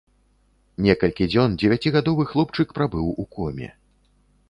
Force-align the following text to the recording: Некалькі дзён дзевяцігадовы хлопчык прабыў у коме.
Некалькі 0.85 1.27
дзён 1.35 1.53
дзевяцігадовы 1.65 2.27
хлопчык 2.35 2.67
прабыў 2.81 3.15
у 3.21 3.31
коме. 3.37 3.73